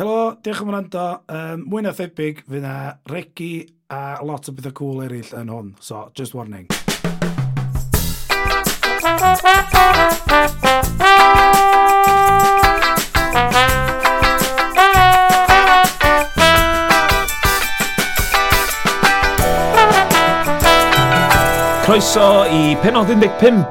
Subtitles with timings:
[0.00, 1.00] Helo, diolch am wrando.
[1.28, 5.74] Um, mwy na thebyg, fydd na regi a lot o bethau cool eraill yn hwn.
[5.76, 6.64] So, just warning.
[21.84, 23.66] Croeso i penod 15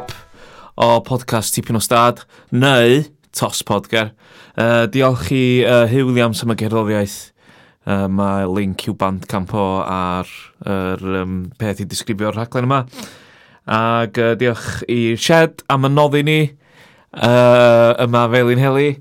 [0.78, 2.22] o podcast Tipyn o Stad,
[2.54, 3.02] neu
[3.36, 4.14] tos podger.
[4.60, 7.18] Uh, diolch i uh, Hugh Williams am y gerddoriaeth.
[7.90, 10.30] Uh, mae link i'w band campo ar
[10.68, 12.82] yr um, peth i disgrifio'r rhaglen yma.
[13.70, 18.92] Ac uh, diolch i Shed am y noddi ni uh, yma Felin Heli.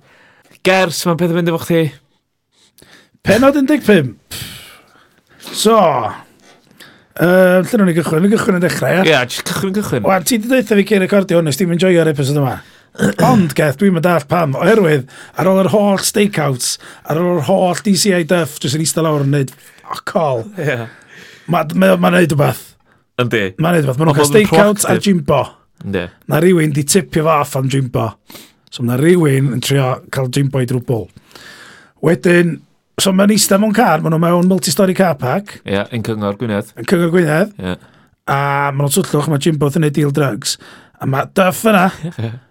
[0.65, 1.83] Gers, mae'n peth yn mynd efo chdi?
[3.27, 4.15] Penod 15.
[5.49, 5.77] So,
[7.19, 8.21] Uh, lle nhw'n i gychwyn?
[8.23, 9.02] Nhw'n gychwyn yn dechrau, ia?
[9.02, 10.05] Ie, yeah, jyst cychwyn, cychwyn.
[10.07, 12.52] Wel, ti wedi dweud fi cyn recordio hwn, nes ti'n enjoyio'r episod yma?
[12.98, 15.05] Ond, Geth, dwi'n mynd all pam, oherwydd,
[15.38, 16.73] ar ôl yr holl stakeouts,
[17.07, 19.52] ar ôl yr holl DCI Duff, jyst yn eistedd lawr yn neud,
[19.87, 20.43] oh, col.
[20.59, 20.88] Yeah.
[21.49, 22.65] Mae'n ma, ma neud rhywbeth.
[23.23, 23.45] Yndi.
[23.59, 24.01] Mae'n neud rhywbeth.
[24.02, 25.45] Mae'n cael stakeouts a jimbo.
[25.85, 26.09] Yndi.
[26.26, 28.09] Na rhywun di tipio fo off am jimbo.
[28.74, 31.07] So mae rhywun yn trio cael jimbo i drwbl.
[32.04, 32.57] Wedyn,
[32.99, 35.60] so mae'n eistedd mewn car, maen nhw mewn multi-story car park.
[35.63, 36.74] Ie, yeah, yn cyngor Gwynedd.
[36.74, 37.54] Yn cyngor Gwynedd.
[37.63, 37.79] Yeah.
[38.26, 38.43] A
[38.74, 40.59] maen nhw'n twllwch, mae Jimbo yn gwneud deal drugs.
[40.99, 41.87] A mae Duff yna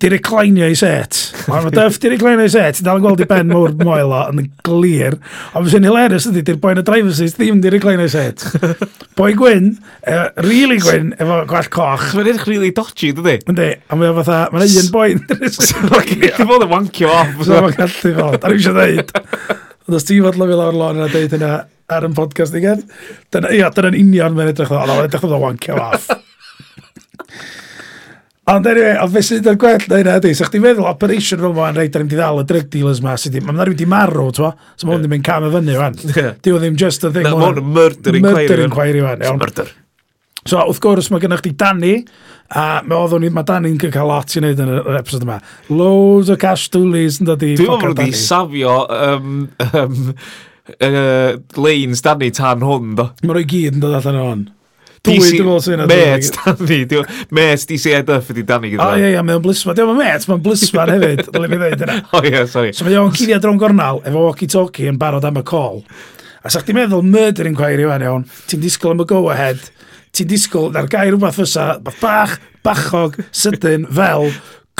[0.00, 1.18] di reclinio i set.
[1.50, 2.80] Mae'n dyff di reclinio i set.
[2.84, 5.18] Dal yn gweld i ben mwr moel o yn glir.
[5.52, 8.46] Ond fes yn hilarious ydy, di'r boi'n y driver's seat ddim di reclinio i set.
[9.18, 9.74] Boi Gwyn,
[10.08, 12.06] uh, really Gwyn, efo gwell coch.
[12.16, 13.36] Mae'n edrych really dodgy, dydy?
[13.50, 15.20] Yndi, a mae'n fatha, mae'n un boi'n...
[15.28, 17.36] Di fod yn wankio off.
[17.44, 19.60] So mae'n gallu fod, a rwy'n siarad dweud.
[19.88, 21.52] Ond os ti fod lyfio lawr lôn yna dweud hynna
[21.90, 22.82] ar yn podcast i gyd,
[23.34, 26.08] dyna, ia, dyna'n union mae'n edrych o, ond mae'n edrych o wancio off.
[28.50, 31.52] Ond anyway, ond fe sydd yn gwell na hynna ydy, sa'ch ti'n meddwl operation fel
[31.54, 34.30] ma'n rhaid, da ni'n ddal y drug dealers ma, sydd ddim, mae'n rhaid i marw,
[34.34, 35.98] t'wa, so mae'n ddim yn cam y fyny, wan.
[36.42, 37.28] Diw ddim just a thing.
[37.28, 39.38] Na, mae'n murder inquiry, Murder wan.
[39.38, 39.70] Murder.
[40.48, 41.94] So, wrth gwrs, mae gennych chi Danny,
[42.56, 45.36] a mae oeddwn i, mae Danny'n cael lot i wneud yn yr episod yma.
[45.68, 47.98] Loads o cash doolies yn dod i ffocr Dani.
[47.98, 49.34] Dwi'n meddwl safio um,
[49.68, 50.14] um,
[50.80, 53.10] uh, lanes Danny tan hwn, do.
[53.20, 54.48] Mae rhoi gyd yn dod allan o hwn.
[55.00, 56.80] Dwy, dwi'n meddwl sy'n Mets, Danny.
[57.32, 58.84] Mets, DCADF ydi Danny gyda.
[58.84, 59.76] O, ie, ie, mae'n blisman.
[59.78, 61.22] Dwi'n meddwl Mets, mae'n blisman hefyd.
[61.32, 61.94] Dwi'n meddwl dweud yna.
[62.18, 62.74] O, ie, sori.
[62.76, 65.80] So mae o'n cuddio dron gornal, efo walkie-talkie yn barod am y call.
[66.44, 69.64] A sa'ch ti'n meddwl murder yn gwair i fan iawn, ti'n disgwyl am y go-ahead,
[70.16, 71.66] ti'n disgwyl, na'r gair rhywbeth fysa,
[72.02, 72.36] bach,
[72.66, 74.28] bachog, sydyn, fel,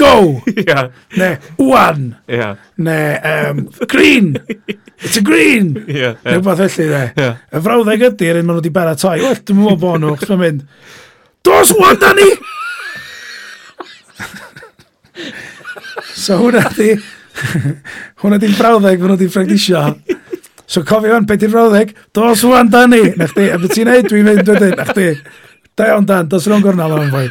[0.00, 0.40] go!
[0.56, 0.88] yeah.
[1.16, 2.16] Ne, wan!
[2.28, 2.56] Yeah.
[2.76, 4.38] Ne, um, green!
[5.00, 5.74] It's a green!
[5.86, 6.32] Yeah, yeah.
[6.32, 7.04] Neu beth felly, ne.
[7.16, 7.36] Yeah.
[7.52, 9.18] Y frawddeg ydy'r un maen nhw wedi baratoi.
[9.22, 10.66] Wel, dwi'n meddwl bod nhw, chos mae'n mynd,
[11.46, 12.28] Dos wan, Dani!
[16.20, 16.90] so hwnna di,
[18.20, 19.86] hwnna di'n frawddeg, maen nhw wedi practisio.
[20.70, 21.94] So cofio hwn, beth i'r frawddeg?
[22.16, 23.02] Dos wan, Dani!
[23.16, 25.08] Na chdi, a beth ti'n neud, dwi'n mynd wedyn, na chdi.
[25.78, 27.30] Da iawn, Dan, dos rhwng gornal o'n fwy.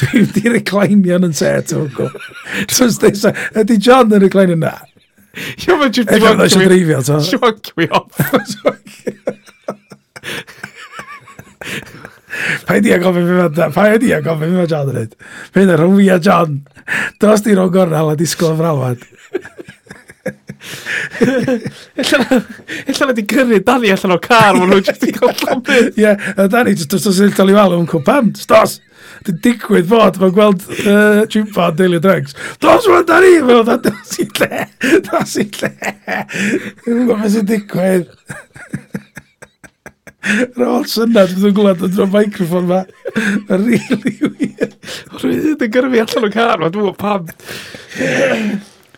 [0.00, 2.10] Dwi'n di reclaimio'n yn set o'r go.
[2.68, 4.74] Trws desa, ydy John yn reclaimio na?
[5.36, 7.20] Ie, mae'n mae Jim Egan eisiau dreifio, to.
[7.24, 8.12] Siwan mi off.
[12.66, 15.12] Pa di a gofyn fi fe, pa di a gofyn fi fe John yn hyd?
[15.52, 16.58] Fe yna rhwng fi a John.
[17.20, 19.04] Dros di rhwng gornal a disgwyl frawad.
[21.96, 26.00] Ellan wedi gyrru Dani allan o car, maen nhw jyst i gael llomyd.
[26.00, 28.80] Ie, a Dani, jyst os oes iltal i wal, o'n cwpam, stos!
[29.24, 32.36] Dwi'n digwydd fod, mae'n gweld uh, Jwmpa yn deilio dregs.
[32.62, 33.32] Dos ma'n da ni!
[33.46, 34.66] Mae'n dda, dos i lle!
[35.06, 35.72] Dos i lle!
[36.84, 38.12] Dwi'n gwybod beth sy'n digwydd.
[40.26, 42.82] Yr holl syniad dwi'n gwlad yn drwy'r microfon ma.
[43.50, 44.76] Really weird.
[45.20, 47.30] Rwy'n yn gyrfi allan o car, ma dwi'n pam.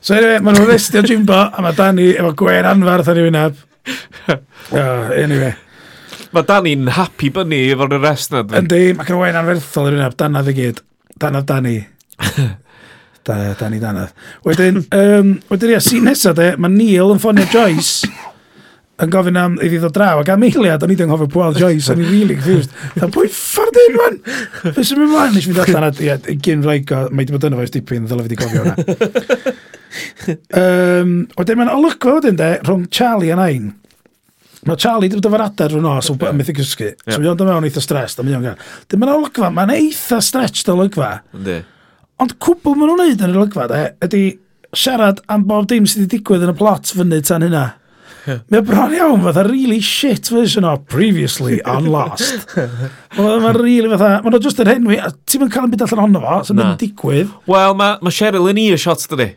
[0.00, 3.65] So anyway, maen nhw'n restio Jimbo, a mae Dani efo gwen anfarth ar ei wyneb.
[4.29, 5.55] Uh, anyway.
[6.37, 8.44] Mae Dani'n happy bunny efo'r rest na.
[8.59, 10.83] Yndi, mae gen Wayne anferthol yr unaf, danodd i gyd.
[11.21, 11.77] Danodd Dani.
[13.27, 14.27] da, Dani danodd.
[14.44, 18.11] Wedyn, um, wedyn ia, sy'n nesaf de, mae Neil yn ffonio Joyce
[18.99, 21.93] yn gofyn am iddi ddod draw, ac am eiliad, o'n i ddim hofio pwyl Joyce,
[21.93, 22.73] o'n i really confused.
[22.97, 24.17] Da, pwy ffard un, man?
[24.75, 27.61] Fe sy'n mynd mlaen, nes mynd allan at, ia, gyn rhaid mae wedi bod yna
[27.61, 29.55] foes dipyn, ddylai fi wedi gofio hwnna.
[30.64, 33.70] um, wedyn, mae'n olygfa wedyn de, rhwng Charlie a Nain.
[34.66, 36.34] Mae Charlie wedi bod efo'r adar rhwng os, yeah.
[36.34, 36.90] methu cysgu.
[36.90, 37.14] Yeah.
[37.14, 38.69] So mi dod mewn eitha stres, da mi o'n gael.
[38.90, 41.10] Dim yn olygfa, mae'n eitha stretched olygfa.
[41.37, 41.58] Ynddi.
[42.19, 44.22] Ond cwbl maen nhw'n neud yn yr olygfa, de, ydy
[44.75, 47.66] siarad am bob dim sydd wedi digwydd yn y plot fyny tan hynna.
[48.28, 48.40] Yeah.
[48.52, 52.56] Mae'n bron iawn fatha really shit version o Previously on Lost.
[53.16, 56.02] mae'n ma really fatha, mae'n just yr henwi, a ti'n mynd cael yn byd allan
[56.05, 57.31] ohono fo, sy'n mynd digwydd.
[57.49, 59.31] Wel, mae ma Cheryl yn i y shots dydy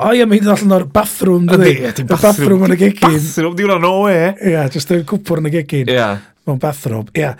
[0.00, 1.76] o ia, mae'n allan o'r bathroom, dydy.
[1.90, 3.04] Y bathroom yn y gegin.
[3.06, 4.18] Bathroom, di o'n o e.
[4.52, 5.94] Ia, jyst y cwpwr yn y gegin.
[5.94, 6.10] Ie.
[6.46, 7.30] Mewn bathroom, ie.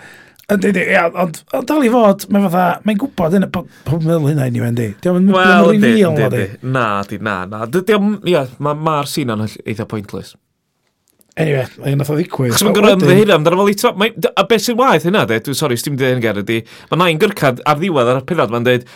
[0.47, 4.45] Ydy, ydy, ie, ond dal i fod, mae'n fatha, mae'n gwybod hynna, pob meddwl hynna
[4.47, 4.89] i ni wedi.
[5.03, 6.45] Diolch yn well, reveal, ydy.
[6.63, 7.65] Na, di, na, na.
[7.67, 10.37] Ia, mae'r sîn yn eitha pointless.
[11.37, 12.55] Anyway, mae'n nath o ddigwydd.
[12.55, 13.91] Chos mae'n gyrra ymddeheir amdano fel eto.
[14.31, 17.19] A beth sy'n waith hynna, de, dwi'n sori, sdim dweud hyn ger ydi, mae nain
[17.21, 18.87] gyrcad ar ddiwedd ar y penod, mae'n dweud,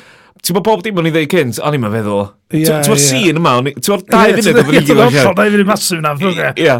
[0.41, 2.23] Ti'n bod bob dim o'n i ddeud cynt, o'n i'n meddwl.
[2.49, 5.17] Ti'n bod sîn yma, o'n ti'n bod dau funud o'n i'n gilydd.
[5.37, 6.13] Dau funud masif na.
[6.17, 6.77] Ie.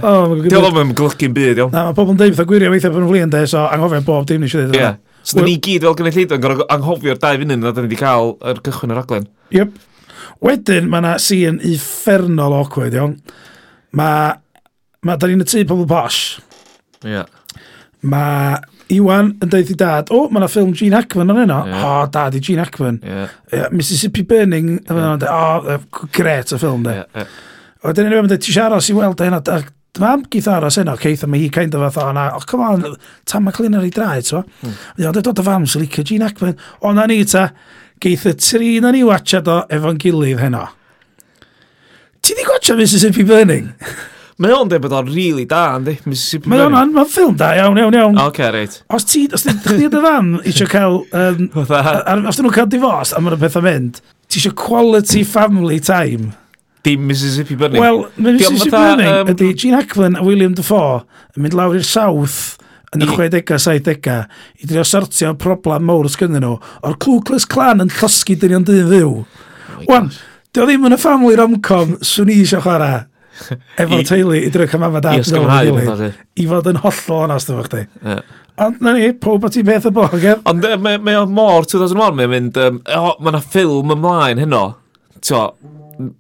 [0.48, 1.76] Diolch am ymglygu'n byd, iawn.
[1.76, 4.26] Na, mae pobl yn deud fatha gwirio weithiau bod yn flin, de, so anghofio bob
[4.32, 4.80] dim nes i ddweud.
[4.80, 5.20] Ie.
[5.22, 8.00] So, da ni gyd fel gynulleidfa yn gorau anghofio'r dau funud na da ni wedi
[8.02, 9.30] cael yr cychwyn yr aglen.
[9.54, 9.78] Yep.
[10.48, 13.14] Wedyn, mae yna sîn uffernol awkward, iawn.
[14.00, 14.34] Mae,
[15.06, 16.40] mae, da ni'n y tŷ pobl posh.
[17.06, 17.28] Ie.
[18.10, 18.58] Mae
[18.92, 21.60] Iwan yn dweud i dad, o, oh, mae yna ffilm Gene Hackman yn yno.
[21.68, 21.84] Yeah.
[21.84, 23.00] O, oh, dad i Gene Hackman.
[23.06, 23.36] Yeah.
[23.52, 25.28] Uh, Mississippi Burning, yeah.
[25.32, 26.98] o, oh, gret y ffilm, de.
[27.00, 27.38] Yeah, yeah.
[27.86, 29.40] Wedyn ni'n dweud, ti siaros i weld hynna,
[30.00, 32.98] mam gyd aros hynna, Keith, a mae hi kind of fatha, na, oh, come on,
[33.28, 34.44] tam mae Clinar ei draed, so.
[34.62, 34.76] Mm.
[35.10, 36.60] Ond dod o fam, sy'n licio Gene Hackman.
[36.82, 37.50] O, na ni ta,
[38.02, 40.66] geith y tri na ni watcha do efo'n gilydd heno.
[42.22, 43.72] Ti di gwatcha Mississippi Burning?
[44.40, 45.98] Mae o'n dweud bod o'n rili da, yndi?
[46.08, 46.78] Mississippi Mae Burning.
[46.80, 48.20] o'n ma'n ffilm da iawn, iawn, iawn.
[48.24, 48.78] Ok, reit.
[48.96, 51.98] Os ti, os ti chdi dy fam eisiau cael, um, Fatha.
[52.08, 54.00] ar- os dyn nhw'n cael difos a mae'n pethau mynd,
[54.32, 56.32] ti eisiau quality family time.
[56.82, 57.84] Dim Mississippi Burning.
[57.84, 61.04] Wel, mae Dio'm Mississippi fatha, Burning yym, ydy Gene Hackman a William Dafoe
[61.36, 62.40] yn mynd lawr i'r south
[62.96, 64.26] yn y I- 60au, 70au
[64.64, 68.90] i drio sortio problem mawr sgynnyn nhw o'r Ku Klux Klan yn llosgu dynion dyn
[68.90, 69.14] ddiw.
[69.22, 70.10] Oh Wan,
[70.56, 73.06] dio ddim yn y family rom-com swn i eisiau chwarae.
[73.82, 75.20] Efo'r teulu, i drwych am am a dad.
[75.20, 75.74] I ysgymhau.
[76.08, 76.12] I,
[76.42, 77.86] I fod yn hollol onast efo chdi.
[78.02, 78.24] Yeah.
[78.62, 80.42] Ond na ni, pob at i beth y borgen.
[80.50, 84.64] Ond mae o mor 2001, mae'n mynd, um, o, mae yna ffilm ymlaen heno.
[85.24, 85.48] Tio,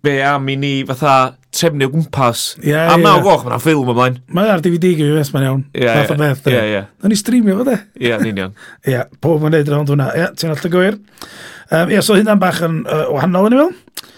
[0.06, 2.45] be am i ni fatha trefnu o gwmpas.
[2.63, 3.03] Yeah, a yeah.
[3.03, 4.17] naw goch, mae yna ffilm ymlaen.
[4.33, 5.63] Mae ar DVD gyda fes, mae'n iawn.
[5.75, 6.17] Ie, yeah, ie.
[6.17, 6.89] Yeah, yeah, yeah.
[7.03, 7.77] Na ni streamio fo, de?
[8.00, 8.56] Ie, yeah, ni'n iawn.
[8.89, 10.09] Ie, pob yn neud rownd hwnna.
[10.15, 10.97] Ie, yeah, ti'n alltaf gwir.
[10.97, 14.09] Ie, um, yeah, so hynna'n bach yn uh, wahanol, yn i fel.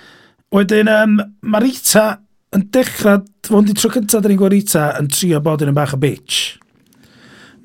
[0.53, 1.17] Wedyn, um,
[1.49, 2.07] mae Rita
[2.53, 5.77] yn dechrau, fo'n di tro cyntaf, dyn ni'n gweld Rita yn trio bod yn yn
[5.77, 6.59] bach o bitch.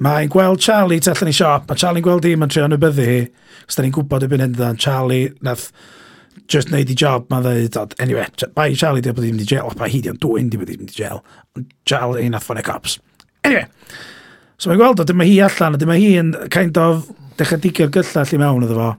[0.04, 3.22] Mae'n gweld Charlie tu allan i siop, a Charlie'n gweld hi, mae'n trio anwybyddu hi.
[3.66, 5.68] Cos da ni'n gwybod y byn hyn dda'n Charlie, nath
[6.48, 9.74] just neud i job, mae'n dweud, anyway, bai Charlie di bod i'n mynd i jail,
[9.78, 11.20] bai hi di ond dwi'n di bod i'n mynd i jail,
[11.58, 12.96] ond Charlie nath ffonio cops.
[13.44, 13.66] Anyway,
[14.56, 17.08] so mae'n gweld o, dyma hi allan, a dyma hi yn kind of
[17.40, 18.92] dechrau digio'r gyllall i mewn iddo fo.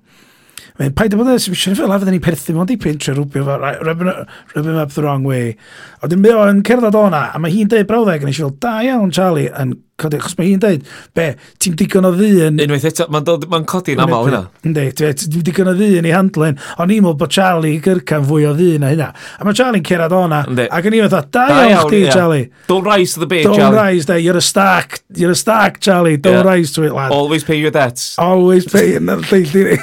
[0.79, 3.57] Mae'n paid bod yn sefyllio fel a fydden ni perthu mewn dipyn trwy rwbio fo,
[3.59, 5.57] right, rubbing up the wrong way.
[5.99, 8.77] A dyn mae o'n cerdded o'na, a mae hi'n deud brawddeg, yn eisiau fel, da
[8.87, 10.85] iawn Charlie, yn codi, achos mae hi'n dweud,
[11.17, 11.27] be,
[11.61, 12.59] ti'n digon o ddyn...
[12.65, 14.41] Unwaith eto, mae'n ma codi'n aml hynna.
[14.67, 18.53] Ynddi, ti'n digon o ddyn i handlen, ond i'n meddwl bod Charlie gyrcan fwy o
[18.57, 19.09] ddyn a hynna.
[19.39, 22.47] A mae Charlie'n cerad o'na, ac yn i'n meddwl, da iawn chdi, Charlie.
[22.69, 23.59] Don't rise to the bait, Charlie.
[23.59, 26.51] Don't rise, da, you're a stark, you're a stark, Charlie, don't yeah.
[26.51, 27.11] rise to it, lad.
[27.11, 28.17] Always pay your debts.
[28.19, 29.77] Always pay, na'r lleill i ni.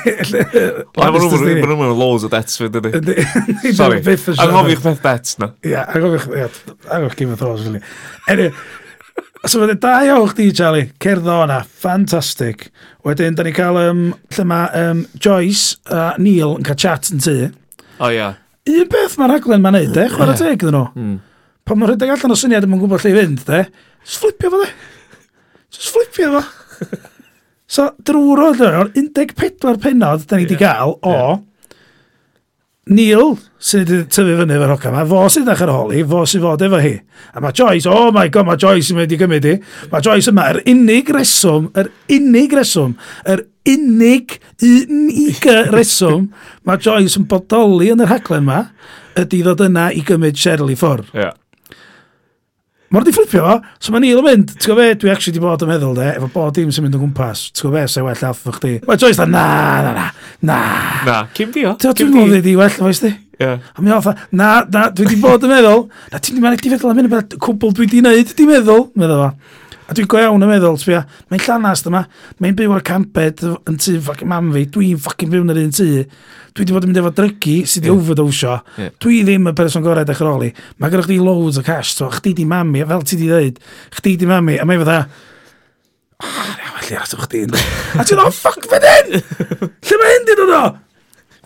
[0.97, 1.21] Mae'n
[1.67, 3.17] rhywun loads o debts fyd, ydy.
[3.79, 5.53] Sorry, angofi'ch peth debts na.
[5.67, 6.51] Ia, angofi'ch, ia,
[6.89, 8.53] angofi'ch Game of Thrones, really.
[9.47, 10.89] So fydde da iawn chdi, Charlie.
[11.03, 12.65] Cerdd o yna, ffantastig.
[13.07, 14.01] Wedyn, da ni cael um,
[14.35, 17.37] lle mae um, Joyce a Neil yn cael chat yn tu.
[18.03, 18.33] O ia.
[18.67, 20.09] Un beth mae'r rhaglen mae'n neud, de?
[20.11, 20.41] Chwer yeah.
[20.41, 20.85] teg iddyn nhw.
[20.99, 21.17] Mm.
[21.67, 23.63] Pan mae'n rhedeg allan o syniad yn gwybod lle i fynd, de?
[24.03, 24.71] Just flipio fo, de?
[25.77, 27.03] Just flipio fo.
[27.77, 28.65] so, drwy'r oedd,
[28.99, 30.65] 14 penod da ni wedi yeah.
[30.67, 31.15] gael o...
[31.15, 31.45] Yeah
[32.87, 36.61] Neil, sy'n wedi tyfu fyny efo'r hoca yma, fo sy'n ddechrau holi, fo sy'n fod
[36.63, 36.93] efo hi.
[37.35, 39.55] A mae Joyce, oh my god, mae Joyce yn wedi gymryd i.
[39.91, 42.93] Mae Joyce yma, yr unig reswm, yr unig reswm,
[43.27, 46.29] yr unig, unig reswm,
[46.71, 48.61] mae Joyce yn bodoli yn yr haglen yma,
[49.19, 51.11] ydy ddod yna i gymryd Cheryl i ffwrdd.
[51.11, 51.35] Yeah.
[52.97, 55.41] Mor di fflipio fo, so mae Neil yn mynd, ti'n gwybod be, dwi actually di
[55.43, 58.05] bod yn meddwl de, efo bod dim sy'n mynd o gwmpas, ti'n gwybod be, sa'i
[58.07, 58.71] well aff o'ch chdi.
[58.89, 59.43] Mae Joyce da, na,
[59.85, 60.05] na, na,
[60.49, 60.57] na.
[61.05, 61.75] Na, cym di o.
[61.77, 63.11] Ti'n gwybod dwi di well, foes di.
[63.37, 63.61] Yeah.
[63.77, 65.85] A mi offa, na, na, dwi di bod yn meddwl,
[66.15, 69.27] na ti'n di meddwl, di feddwl am hyn, cwbl dwi di wneud, di meddwl, meddwl
[69.27, 69.61] fo.
[69.87, 72.07] A dwi'n go iawn yn meddwl, sbia, mae'n llanast yma,
[72.43, 75.63] mae'n byw ar y camped yn tŷ ffacin mam fi, dwi'n ffacin byw yn yr
[75.63, 75.91] un tŷ,
[76.57, 78.01] Dwi wedi bod yn mynd efo drygu sydd wedi yeah.
[78.01, 78.53] overdosio.
[78.81, 78.93] Yeah.
[79.05, 80.49] Dwi ddim y person gorau dechrau oli.
[80.81, 83.59] Mae gyda chdi loads o cash, so chdi di mami, fel ti di dweud,
[83.99, 84.95] chdi di mami, a mae fydda,
[86.25, 86.39] oh,
[86.79, 87.67] felly ato chdi, dyn.
[88.01, 89.19] A ti'n oh, o, ffuck fe den!
[89.21, 90.63] Lle mae hyn di dyn nhw?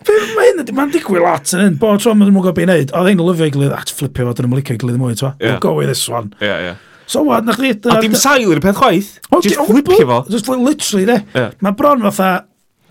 [0.07, 1.75] Mae hyn, mae'n digwydd lot yn hyn.
[1.81, 2.95] bod tro, mae'n mwyn gobeithio i wneud.
[3.01, 5.33] Oedd ein lyfio i gilydd, ah, at flipio fod yn ymlicio i gilydd mwy, twa.
[5.43, 5.59] Yeah.
[5.59, 6.31] Go with this one.
[6.39, 6.79] Yeah, yeah.
[7.11, 7.73] So what, na chdi.
[7.89, 9.17] A uh, dim sail i'r peth chwaith.
[9.31, 10.21] O, just flipio fo.
[10.31, 11.17] Just literally, de.
[11.35, 11.51] Yeah.
[11.59, 12.29] Mae bron fatha,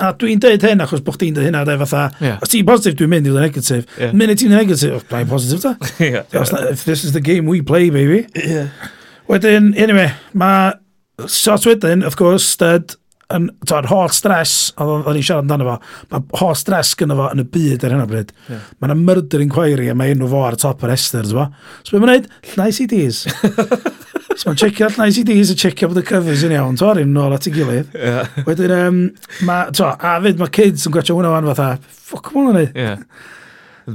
[0.00, 2.36] a dwi'n deud hyn achos bod chdi'n deud hynna, de, fatha, yeah.
[2.44, 3.86] os ti'n positif, dwi'n mynd i'r negatif.
[3.96, 4.12] Yeah.
[4.16, 5.74] Mynd ti'n negatif, oh, dwi'n positif, da.
[6.04, 6.22] yeah.
[6.36, 6.70] yeah.
[6.72, 8.26] If this is the game we play, baby.
[8.36, 8.68] Yeah.
[9.30, 10.74] Wedyn, anyway, mae
[11.24, 12.96] shot wedyn, of course, stud,
[13.32, 15.76] yn, to'n holl stress, oedd o'n i'n siarad amdano fo,
[16.12, 18.34] mae holl stress gyda fo yn y byd ar hyn o bryd.
[18.50, 18.68] Yeah.
[18.76, 21.94] Mae yna murder inquiry a mae enw fo ar y top yr ester, ti'n So,
[21.94, 22.30] beth mae'n neud?
[22.52, 23.24] Llnau CDs.
[24.40, 26.76] So, mae'n checio allan ICDs a checio bod y covers yn iawn.
[26.80, 27.90] Torri nhw nôl at ei gilydd.
[27.92, 28.30] Yeah.
[28.46, 29.00] Wedyn, um,
[29.44, 32.62] ma, to, a fyd, mae kids yn gwachio hwnna fan fatha, ffoc mwyn hwnna.
[32.72, 33.02] Yeah.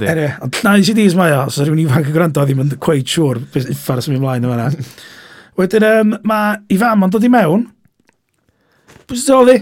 [0.06, 3.42] Ere, ond na ICDs mae o, so rhywun ifanc yn gwrando ddim yn quite sure
[3.56, 4.70] beth uffar sy'n mynd ymlaen yma na.
[5.58, 7.66] Wedyn, um, mae i fam ond dod i mewn.
[9.10, 9.60] bwys ydw dod i?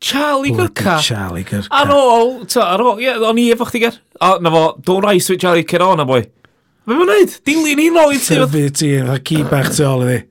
[0.00, 0.96] Charlie Gyrca.
[1.04, 1.68] Charlie Gyrca.
[1.82, 4.00] Ar ôl, ta, ar ôl, yeah, o'n i efo chdi ger.
[4.24, 6.22] O, na fo, don't rise with Charlie Gyrca on, a boi.
[6.90, 7.34] Fe mae'n neud?
[7.46, 8.34] Dilyn ni nôl i ti.
[8.34, 10.24] Tyfu ti, a ci bach tu ôl iddi.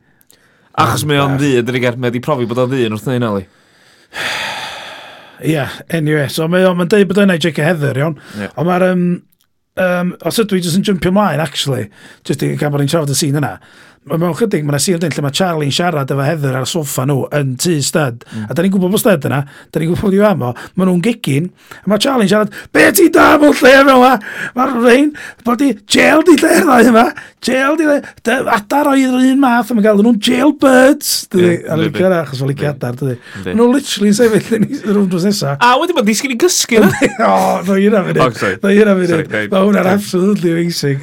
[0.79, 3.23] Achos mae o'n ddi, dyn ni mae wedi profi bod o'n ddi yn wrth neud
[3.23, 3.45] nali.
[5.47, 5.63] Ie,
[5.95, 7.63] anyway, so mae o'n dweud bod o'n neud J.K.
[7.63, 8.17] Heather, iawn.
[8.35, 8.49] Ie.
[8.59, 8.85] Ond mae'r...
[8.89, 9.05] Um,
[9.85, 11.87] um, os ydw i jyst yn jumpio mlaen, actually,
[12.27, 13.53] jyst i gael bod ni'n trafod y sîn yna,
[14.17, 17.27] mewn chydig, mae'n yna sir dyn lle mae Charlie'n siarad efo Heather ar soffa nhw
[17.39, 18.25] yn tu stud.
[18.25, 18.45] Mm.
[18.49, 20.91] A da ni'n gwybod bod stud yna, da ni'n gwybod bod i'w am o, maen
[20.91, 21.49] nhw'n gigin,
[21.83, 24.13] a mae Charlie'n siarad, be ti da mewn lle fel yma?
[24.57, 25.11] Mae'r rhain,
[25.45, 27.05] bod i jail di lle ddau yma,
[27.45, 27.99] jail di lle,
[28.55, 31.13] adar oedd yr un math, a mae'n gael nhw'n jailbirds.
[31.33, 33.17] A nhw'n cyrra, achos fel i gadar, dydy.
[33.45, 35.59] Maen nhw'n literally'n sefyll yn rhwng dros nesaf.
[35.63, 36.91] A wedi bod nisgyn i gysgu yna.
[37.29, 38.29] O, ddo i hynna fyny.
[38.59, 39.21] Ddo i hynna fyny.
[39.53, 40.99] Mae hwnna'n absolutely amazing.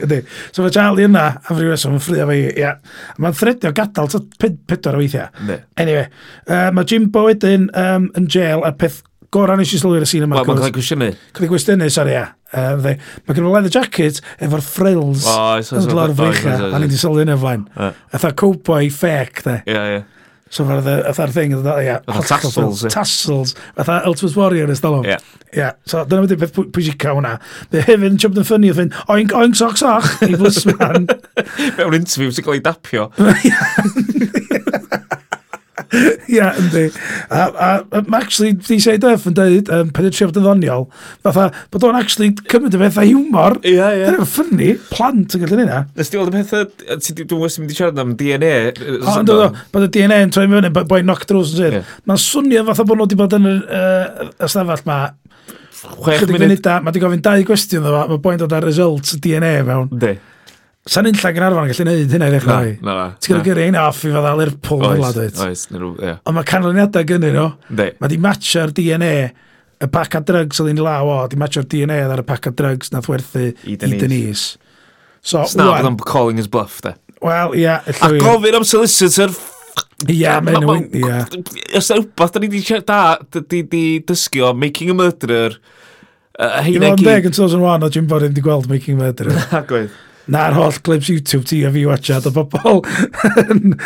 [0.52, 2.74] So mae Charlie yna, a rhywbeth, so mae'n ffrio fe, ia.
[3.22, 5.28] Mae'n thredio gadael so pedwar o weithiau.
[5.48, 5.60] Ne.
[5.82, 6.08] Anyway,
[6.48, 9.02] uh, mae Jimbo wedyn um, yn jail a peth
[9.34, 10.40] gorau nes i sylwyr y sîn yma.
[10.40, 11.12] Wel, mae'n cael ei gwestiynnu.
[11.36, 12.26] Cael ei gwestiynnu, sori, ia.
[12.56, 17.00] Um, mae gen i leather jacket efo'r frills yn dod o'r fwych a ni'n di
[17.00, 17.66] sylwi hynny flaen.
[18.14, 19.56] Ytha cowboy fake, de.
[19.66, 19.96] Ie, yeah, ie.
[19.98, 20.12] Yeah.
[20.48, 21.96] So fatha, fatha'r thing, fatha, ia.
[22.06, 22.84] Fatha tassels.
[22.92, 23.54] Tassels.
[23.74, 25.04] Fatha Ultimate Warrior ys dalwm.
[25.08, 25.18] Ia.
[25.56, 25.72] Ia.
[25.84, 27.34] So dyna wedi beth pwysica hwnna.
[27.72, 31.10] Fe hefyd yn siwmd yn ffynnu, oedd fynd, oink, oink, soch, soch, i blisman.
[31.80, 33.10] Mewn interview sy'n cael ei dapio.
[36.32, 36.84] Ia, yndi.
[37.30, 40.86] A, a, a actually, di say Duff yn dweud, um, pan ydych chi'n ddoniol,
[41.26, 43.58] fatha, bod o'n actually cymryd y bethau humor.
[43.62, 44.08] Ia, yeah, ia.
[44.12, 45.82] Dyna'n ffynnu, plant yn gallu neud na.
[45.98, 48.54] Nes ti weld y pethau, dwi'n gwybod sy'n mynd i siarad am DNA.
[48.98, 49.38] O, ynddo,
[49.74, 51.94] bod y DNA yn troi mewn, boi knock drws yn sydd.
[52.08, 55.02] Mae'n swnio fatha bod nhw wedi bod yn yr uh, ystafell ma,
[55.82, 56.70] chwech munud.
[56.70, 59.92] Mae wedi gofyn dau gwestiwn dda, mae boi'n dod ar results DNA mewn.
[59.92, 60.16] Di.
[60.86, 62.68] Sa'n unlla llag yn gallu neud hynna i ddechrau.
[62.86, 63.06] Na, na.
[63.18, 65.40] Ti'n gyda gyrru ein off i fod al Lerpwl fel la dweud.
[65.42, 66.12] Oes, neu rhyw, ie.
[66.22, 67.48] Ond mae canlyniadau gynnu nhw.
[67.80, 67.88] De.
[67.98, 69.10] Mae di matcha'r DNA,
[69.82, 72.54] y pac a drugs oedd un law o, di matcha'r DNA ar y pac a
[72.54, 74.00] drugs nath werthu i Denise.
[74.04, 74.46] Denise.
[75.26, 76.94] So, Snaf oedd o'n calling his bluff, de.
[77.24, 77.68] Wel, ie.
[77.74, 79.34] A gofyn am solicitor
[80.12, 80.86] Ia, mae nhw'n...
[81.00, 81.22] Ia.
[81.78, 83.00] Os yna wbeth, da ni di, da,
[83.48, 85.56] di di dysgu o Making a Murderer.
[86.36, 87.06] Uh, Heine gyd...
[87.08, 89.38] 11 yn 2001 o Jim Borin di gweld Making a Murderer.
[89.54, 89.96] Na, gwyth
[90.32, 92.80] na'r holl clips YouTube ti a fi watchad o bobl
[93.44, 93.76] yn,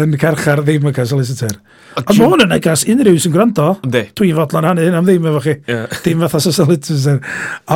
[0.00, 1.58] yn carchar ddim yn cael solicitor.
[1.98, 3.74] Ond mae hwn yn negas unrhyw sy'n gwrando.
[3.84, 5.58] Dwi'n fodlon hannu hyn am ddim efo chi.
[5.68, 6.00] Yeah.
[6.04, 7.20] Dim fatha sa solicitor.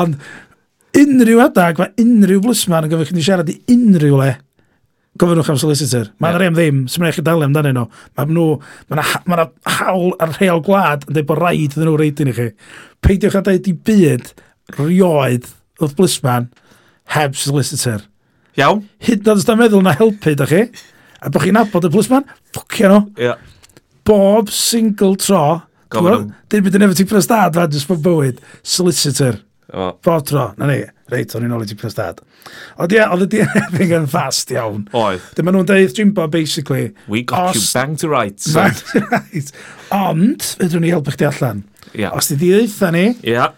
[0.00, 0.16] Ond
[0.94, 4.30] unrhyw adag, mae unrhyw blysman yn gofyn chi siarad i unrhyw le,
[5.20, 6.08] gofynnwch am solicitor.
[6.22, 6.46] Mae yna yeah.
[6.46, 7.84] rem ddim, sy'n mynd eich dalu amdano nhw.
[8.16, 8.46] Mae nhw,
[8.88, 9.46] mae yna ma
[9.80, 12.48] hawl ar rheol gwlad yn dweud bod rhaid iddyn nhw reidyn i chi.
[13.04, 14.32] Peidiwch a dweud i byd
[14.78, 15.52] rioed
[15.82, 16.48] wrth blisman
[17.14, 18.06] heb solicitor.
[18.60, 18.84] Iawn.
[19.02, 20.66] Hyd nad ysda'n meddwl na helpu, da chi.
[21.24, 23.00] A bod chi'n abod y plus man, ffwcio nhw.
[23.22, 23.38] Ia.
[24.04, 25.62] Bob single tro,
[25.94, 28.40] Gofyn Dim byd yn efo ti'n prestad, stad, fan, jyst bod bywyd.
[28.66, 29.40] Solicitor.
[29.72, 29.90] O.
[30.04, 30.50] Bob tro.
[30.60, 30.80] Na ni,
[31.12, 32.20] reit, o'n i'n ôl i ti'n prestad.
[32.80, 34.86] Ond ie, oedd y DNFing yn fast iawn.
[34.94, 35.24] Oedd.
[35.38, 36.92] Dyma nhw'n deud Jimbo, basically.
[37.08, 37.60] We got os...
[37.60, 38.52] you bang to rights.
[38.54, 39.54] Bang to rights.
[39.94, 41.64] Ond, fydwn ni helpu chdi allan.
[41.94, 42.12] Ia.
[42.14, 43.06] Os ti di ddeitha ni...
[43.34, 43.50] Ia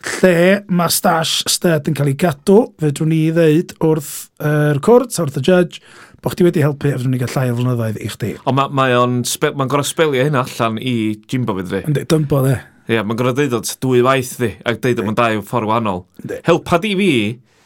[0.00, 5.18] lle mae stash sted yn cael ei gadw, fedrwn ni ddeud wrth yr uh, cwrt,
[5.20, 5.82] wrth y judge,
[6.20, 8.32] bod chdi wedi helpu a fydden ni gael llai o flynyddoedd i chdi.
[8.48, 10.94] Ond mae'n ma, on spe, ma gorau spelio hynna allan i
[11.30, 11.84] Jimbo fydd fi.
[11.88, 12.56] Ynddi, dymbo dde.
[12.88, 16.04] Ie, yeah, mae'n gorau deud o dwy waith fi, ac deud o'n dau ffordd wahanol.
[16.48, 17.12] Helpa di fi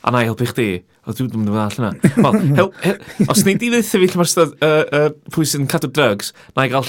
[0.04, 0.68] a na i helpu chdi.
[1.04, 2.12] O, dwi'n dwi'n dwi'n allan yna.
[2.20, 2.94] Wel, help, he,
[3.28, 6.66] os ni di ddeitha fi lle mae'r stad, uh, uh, pwy sy'n cadw drugs, na
[6.68, 6.88] i gael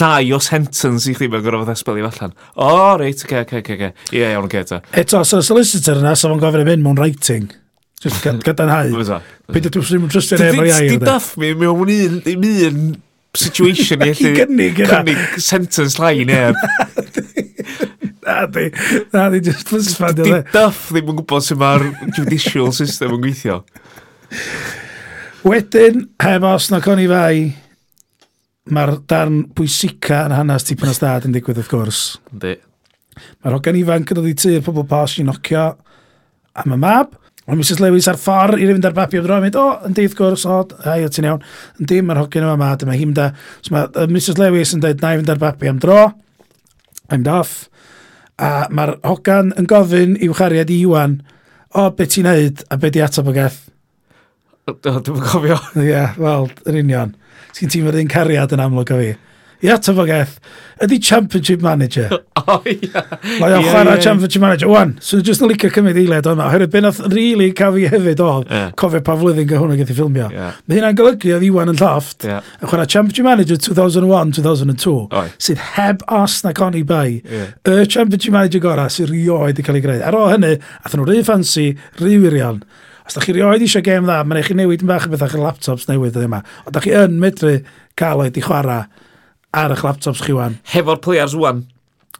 [0.00, 2.34] llai o sentence i chdi mewn gorfod esbel i fallan.
[2.56, 3.76] O, oh, reit, oce, oce, oce.
[3.76, 3.92] oce.
[4.16, 4.80] Ie, iawn, oce, ta.
[5.02, 7.50] Eto, so solicitor yna, so fo'n gofyn i mynd mewn writing.
[8.00, 9.20] Just gadarnhau.
[9.50, 10.96] Peidio dwi'n ddim yn trystio'n efo'r iair.
[10.96, 12.84] Di duff mi, mi o'n un, un
[13.36, 14.80] situation i allu cynnig
[15.38, 16.56] sentence lai neb.
[18.40, 18.70] Na di,
[19.12, 20.12] na di, just fysfa.
[20.16, 21.84] Di duff ddim yn gwybod sut mae'r
[22.16, 23.58] judicial system yn gweithio.
[25.44, 27.50] Wedyn, hem os na coni fai,
[28.72, 32.02] mae'r darn bwysica yn hanes tipyn o stad yn digwydd wrth gwrs.
[32.32, 32.56] Di.
[33.44, 35.66] Mae'r hogan ifanc yn dod i tu, pobl posh i nocio
[36.60, 37.16] am y mab.
[37.44, 40.04] Mae Mrs Lewis ar ffordd i fynd ar babi o droi, mynd, o, yn di
[40.06, 41.44] wrth gwrs, o, ai, o ti'n iawn.
[41.80, 43.32] Yn di, mae'r hogan yma mad, mae hi'n da.
[43.60, 46.04] So mae Mrs Lewis yn dweud, na i fynd ar babi am dro.
[47.10, 47.66] I'm off
[48.40, 51.18] a mae'r hogan yn gofyn i'w chariad i Iwan,
[51.76, 53.66] o, be ti'n neud a be di atab o geth?
[54.70, 55.58] Dwi'n cofio.
[55.76, 57.14] Ie, yeah, wel, yn union.
[57.50, 59.10] Sgyn ti'n fyrdd un cariad yn amlwg o fi
[59.62, 60.38] i geth.
[60.80, 62.08] ydy Championship Manager.
[62.40, 63.02] o, ia.
[63.40, 64.70] Mae o'n chwarae Championship Manager.
[64.70, 66.46] Wan, so jyst yn licio cymryd eiled o'na.
[66.48, 68.70] Oherwydd, beth nath really cael fi hefyd o, yeah.
[68.80, 70.30] cofio pa flwyddyn gyda hwnna gyda ffilmio.
[70.32, 70.56] Yeah.
[70.64, 72.46] Mae hynna'n golygu oedd Iwan yn llofft, yeah.
[72.60, 74.94] yn chwarae Championship Manager 2001-2002,
[75.48, 77.20] sydd heb os na coni bai.
[77.28, 77.52] Yeah.
[77.68, 79.98] Y Championship Manager gorau sydd rioed i cael ei greu.
[80.06, 81.66] Ar ôl hynny, athyn nhw rhy ffansi,
[82.00, 82.62] rhy wirion.
[83.04, 85.44] Os da chi rioed eisiau gêm dda, mae'n eich newid yn bach yn bethau chi'r
[85.44, 86.40] laptops newydd yma.
[86.64, 87.58] Ond da chi yn medru
[88.00, 88.84] cael oed i chwarae
[89.56, 90.58] ar eich laptops chi wan.
[90.72, 91.64] Hefo'r players wan?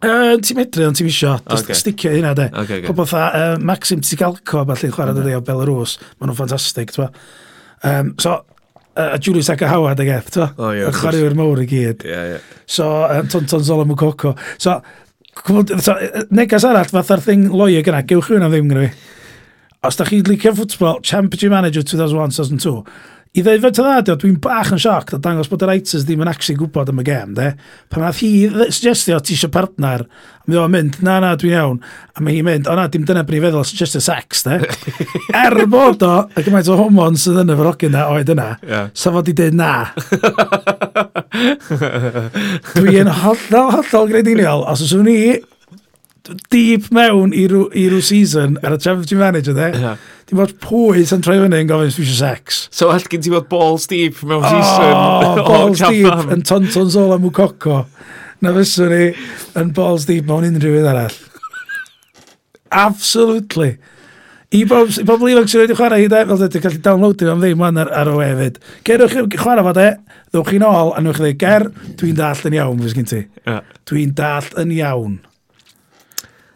[0.01, 1.77] Uh, ti'n medru ond ti'n isio, okay.
[1.77, 2.47] sticio hynna de.
[2.63, 2.89] Okay, okay.
[2.89, 7.11] Pobl tha, uh, Maxim Tigalco, falle chwarae dydi o Belarus, maen nhw'n ffantastig, ti'n
[7.85, 8.39] um, So,
[8.97, 12.07] uh, Julius Agahawa, dy geth, ti'n oh, yeah, chwaraewyr mawr i gyd.
[12.09, 12.57] Yeah, yeah.
[12.65, 14.33] So, um, Tonton Zola Mukoko.
[14.57, 14.79] So,
[15.85, 15.99] so,
[16.33, 19.19] negas arall, fatha'r thing loio gyna, gewch chi hwnna ddim gyda fi.
[19.85, 22.73] Os da chi'n licio ffutbol, Championship Manager 2001-2002,
[23.31, 26.29] I ddeud fel tyladio, dwi'n bach yn sioc o dangos bod y writers ddim yn
[26.33, 27.53] actually gwybod am y gem, de.
[27.87, 28.31] Pan nath hi
[28.75, 31.79] suggestio ti eisiau partner, a mi o'n mynd, na, na, dwi'n iawn.
[32.19, 34.59] A mae hi'n mynd, o na, dim dyna bryd feddwl suggestio sex, de.
[35.45, 38.91] er bod o, a gymaint o homon sydd yn y ferogyn na oed yna, yeah.
[38.99, 39.71] sa fod i dweud na.
[42.75, 45.21] dwi'n hollol, hollol greidiniol, os yswn ni
[46.53, 49.69] deep mewn i rhyw, i rhyw season ar y Championship Manager, de.
[49.77, 50.09] Yeah.
[50.31, 52.63] Ti'n bod pwy sy'n troi fyny yn gofyn swisio sex.
[52.75, 54.93] So all gen ti bod balls deep mewn season.
[55.31, 57.85] Oh, balls deep yn Tonton Zola Mwcoco.
[58.41, 59.07] Na fyswn ni
[59.61, 61.17] yn balls deep mewn unrhyw un arall.
[62.71, 63.75] Absolutely.
[64.51, 67.43] I bob, i bob liwag sy'n wedi chwarae hi de, fel dweud, gallu downloadio am
[67.43, 68.57] ddim wan ar, ar y wefyd.
[68.87, 69.89] Gerwch chi chwarae fo de,
[70.33, 71.67] ddwch chi'n ôl, a nhw'ch chi dweud, ger,
[72.01, 73.21] dwi'n dall yn iawn, fes gen ti.
[73.45, 73.61] Yeah.
[73.87, 75.21] Dwi'n dall yn iawn.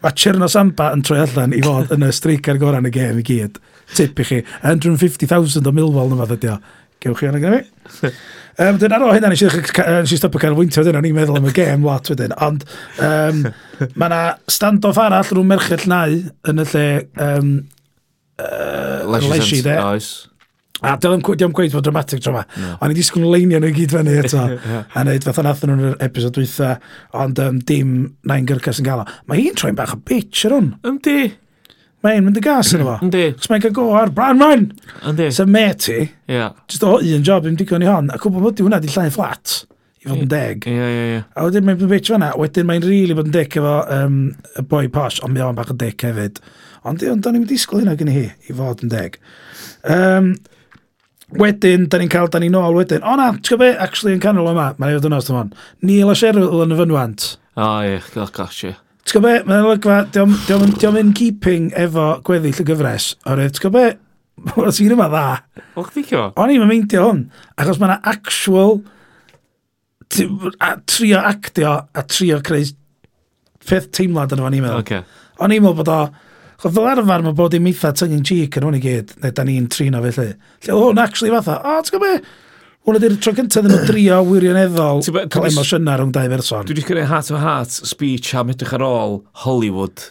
[0.05, 3.17] Mae Cherno Samba yn troi allan i fod yn y streicar gorau yn y gêm
[3.17, 3.55] i gyd.
[3.97, 4.41] Tip i chi.
[4.61, 6.57] 150,000 o milfol na fath ydi o.
[7.01, 7.61] Gewch chi anna gyda
[8.01, 8.11] fi.
[8.55, 11.51] Um, dyn ar ôl hynna, nes i stopio canolbwyntio wedyn, o'n i'n meddwl am y
[11.51, 12.31] gêm lot wedyn.
[12.39, 12.61] Ond
[13.03, 13.41] um,
[13.99, 16.15] mae yna stand-off arall rhwng merched llnau
[16.47, 16.85] yn y lle
[17.25, 17.49] um,
[18.39, 19.75] uh, Leisi, de.
[19.81, 20.07] Oes.
[20.85, 22.43] A dylem ddim gweud bod dramatic tro yma.
[22.55, 22.75] Yeah.
[22.83, 24.43] Ond i disgwyl leinio nhw i gyd fyny eto.
[24.53, 24.83] yeah.
[24.93, 26.75] A wneud fath o'n athyn nhw'n yr episod dwytha,
[27.17, 27.95] ond um, dim
[28.29, 29.07] nain gyrcas yn gael o.
[29.29, 30.71] Mae hi'n troi'n bach o bitch ar hwn.
[30.85, 31.19] Yndi.
[32.05, 32.99] Mae'n mynd y gas yn efo.
[33.01, 33.23] Yndi.
[33.39, 34.67] Cos mae'n cael go ar Branwen.
[35.09, 35.31] Yndi.
[35.33, 36.03] Sef met i.
[36.29, 36.53] Yeah.
[36.69, 38.11] Just o un job i'n digon i hon.
[38.13, 39.63] A cwbl bod hwnna di llaen fflat
[40.05, 40.67] i fod yn deg.
[40.69, 41.21] Ie, ie, ie.
[41.33, 42.29] A wedyn mae'n bitch fanna.
[42.37, 44.19] Wedyn mae'n rili really bod yn dic efo um,
[44.53, 46.43] y boi posh, ond mi o'n bach o dic hefyd.
[46.85, 49.17] Ond do'n i'n disgwyl hynna gen i hi, i fod yn deg.
[49.89, 50.35] Um,
[51.41, 53.03] wedyn, da ni'n cael, da ni'n nôl wedyn.
[53.05, 55.53] O na, ti'n gwybod be, actually, yn canol yma, mae'n ei fod yn os ymlaen.
[55.85, 57.27] Neil a Cheryl yn y fynwant.
[57.55, 58.73] O, ie, gael gosh, ie.
[59.05, 63.11] Ti'n gwybod be, mae'n olygfa, diolch yn keeping efo gweddill y gyfres.
[63.25, 64.01] Oherwydd, ti'n gwybod be,
[64.55, 65.27] o'r sy'n yma dda.
[65.79, 66.27] O'ch di cio?
[66.41, 67.23] O'n i'n meindio hwn,
[67.61, 68.79] achos mae'na actual
[70.59, 72.67] a trio actio a trio creu
[73.65, 74.83] peth teimlad yn efo'n i'n meddwl.
[74.83, 75.01] Okay.
[75.41, 75.99] O'n i'n meddwl bod o,
[76.61, 79.35] Chod fel arfer mae bod i'n eitha tongue in cheek yn hwn i gyd, neu
[79.35, 80.31] da ni'n trino fe lle.
[80.65, 82.33] Lle hwn, actually fatha, o, ti'n gwybod
[82.85, 84.99] Wel, ydy'r tro cyntaf ddim nhw drio wirioneddol
[85.33, 86.67] cael emosiynau rhwng dau berson.
[86.69, 90.03] Dwi wedi cael ei heart to heart speech am edrych ar ôl Hollywood.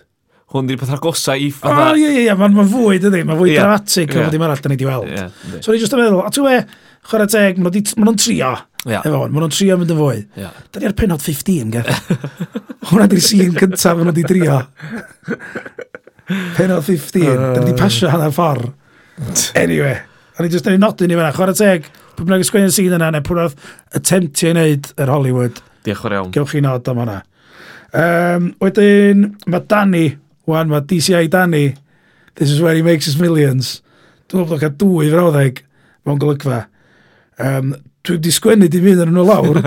[0.50, 1.92] Hwn di'r pethau gosa i ffadda.
[1.92, 3.62] O, ie, ie, ie, mae'n ma fwy, dydy, mae'n fwy yeah.
[3.62, 4.26] dramatic yeah.
[4.26, 5.06] o ddim arall da ni wedi weld.
[5.14, 5.30] Yeah,
[5.60, 6.58] so, ni'n jyst yn meddwl, a ti'n we,
[7.12, 8.52] chwarae teg, maen nhw'n trio.
[8.82, 9.06] Yeah.
[9.06, 10.20] Efo, maen nhw'n trio mynd yn fwy.
[10.42, 10.62] Yeah.
[10.74, 12.14] Da ni ar penod 15, geth.
[12.90, 14.64] Hwna di'r scene cyntaf maen nhw di drio.
[16.26, 17.20] Pen o 15.
[17.20, 18.72] Uh, da ni wedi pasio hanner ffordd.
[19.58, 20.00] Anyway.
[20.34, 21.30] A ni jyst yn ei nodyn i fyna.
[21.36, 21.86] Chwarae teg.
[22.14, 23.54] Pwy bynnag ysgwyn ysgwennu'r sîn yna, neu pwy roedd
[23.98, 25.60] attemptio i wneud yr Hollywood.
[25.86, 26.34] Diolch yn iawn.
[26.34, 27.16] Gewch chi nod am hwnna.
[27.94, 30.04] Um, wedyn, mae Danny,
[30.50, 31.74] wan, mae DCI Danny,
[32.34, 33.80] this is where he makes his millions.
[34.30, 35.60] Dwi'n meddwl cael dwy frawddeg
[36.06, 36.64] mewn golygfa.
[37.38, 37.74] Um,
[38.06, 39.60] dwi'n di sgwennu di un yn nhw lawr.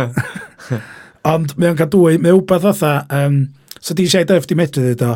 [1.34, 3.42] Ond mae o'n cael dwy, mae wbeth fatha, um,
[3.80, 5.14] so DCI Duff di medru ddweud o,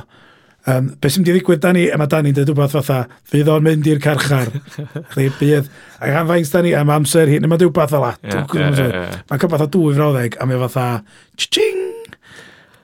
[0.69, 2.99] Um, be sy'n di ddigwydd, Dani, a mae Dani'n dweud rhywbeth fatha,
[3.31, 4.51] fydd o'n mynd i'r carchar.
[5.13, 5.69] Chdi, bydd.
[5.97, 8.11] Ac am faint, Dani, am amser hyn, mae'n rhywbeth fel la.
[8.21, 10.85] Mae'n cael fatha dwy frawddeg, a mae fatha,
[11.41, 11.81] ching!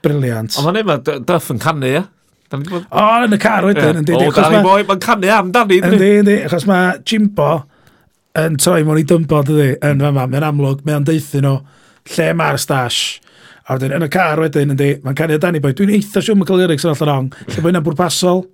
[0.02, 0.58] Briliant.
[0.58, 2.02] Ond mae'n efo, Duff yn canu, ia?
[2.50, 4.18] O, yn y car wedyn, yndi.
[4.18, 5.78] O, Dani boi, mae'n canu am Dani.
[5.78, 7.52] Yndi, yndi, achos mae Jimbo
[8.42, 10.26] yn troi mewn i dymbo, dydi, yn fama.
[10.26, 11.56] Mae'n amlwg, mae'n deithio nhw,
[12.16, 13.20] lle mae'r stash
[13.68, 15.74] A wedyn, yn y car wedyn, yndi, mae'n canu o Danny Boy.
[15.76, 17.26] Dwi'n eitha siwm yn cael lyrics yn allan rong.
[17.52, 18.46] Lle mae'n bwrpasol.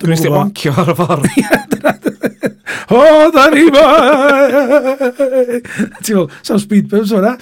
[0.00, 1.26] Dwi'n eistedd boncio ar y ffordd.
[2.90, 5.60] O, Danny Boy!
[6.02, 7.36] Ti'n fel, sam speed bumps o'na.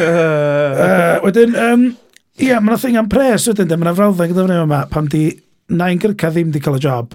[0.00, 1.84] uh, wedyn, um,
[2.40, 5.28] ia, mae'n thing am pres wedyn, mae'n frawddeg gyda fyny yma, pam di
[5.76, 7.14] nain gyrca ddim di cael y job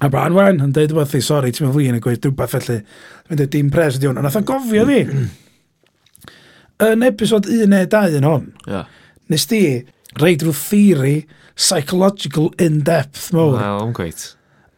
[0.00, 2.80] A Brian Wen yn dweud wrth i, sori, ti'n mynd flin yn gweud rhywbeth felly.
[3.28, 4.18] Mae'n dweud dim pres ydi hwn.
[4.20, 5.02] A nath o'n gofio fi.
[6.82, 8.88] yn episod 1 neu 2 yn hon, yeah.
[9.30, 9.62] nes di
[10.20, 11.16] reid rhyw theori
[11.54, 13.58] psychological in-depth mowr.
[13.60, 14.24] Wel, am gweit.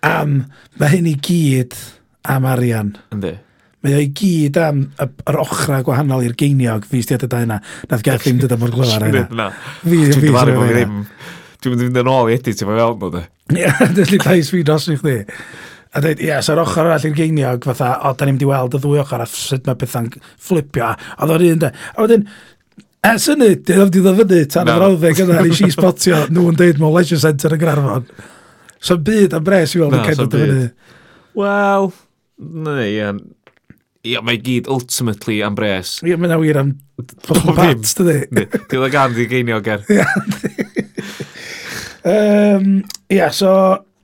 [0.05, 0.37] Am,
[0.81, 1.77] mae hyn i gyd
[2.35, 2.94] am arian.
[3.14, 3.35] Yndi.
[3.85, 7.42] Mae o i gyd am y, yr ochrau gwahanol i'r geiniog fi stiad y da
[7.44, 7.59] yna.
[7.90, 9.24] Nath gael ddim dod am o'r glyfar yna.
[9.33, 9.48] Na,
[9.85, 11.00] dwi'n fi, fi ddim.
[11.64, 13.22] Dwi'n mynd i fynd yn ôl i edit efo fel nhw, de.
[13.57, 15.14] Ie, dydy dau sfi dros i chdi.
[15.94, 18.74] A dweud, ie, yes, ochr arall i'r geiniog, fatha, o, da ni'n mynd i weld
[18.77, 20.11] y ddwy ochr a sut mae pethau'n
[20.42, 20.90] fflipio.
[21.16, 21.70] Oedd o'r un, de.
[21.94, 22.27] A wedyn,
[23.09, 24.74] ers hynny, dyna i ddod fyny tan no.
[24.74, 28.11] y frawddeg yna, nes i spotio nhw'n deud mewn Leisure Centre yn Garfon.
[28.85, 30.68] So byd am bres i weld yn cedwyd dy fyny.
[31.40, 31.88] Wel,
[32.68, 33.09] neu, ie.
[34.05, 35.96] Ie, mae gyd ultimately am bres.
[36.05, 38.18] Ie, mae'n awyr am Bobby Pats, dydy.
[38.35, 39.87] Dwi'n Dyna gan di geinio ger.
[42.05, 43.51] Um, ia, so